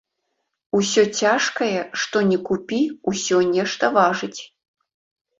Усё 0.77 1.01
цяжкае, 1.17 1.75
што 2.03 2.23
ні 2.29 2.39
купі, 2.47 2.79
усё 3.11 3.37
нешта 3.51 3.91
важыць. 3.99 4.41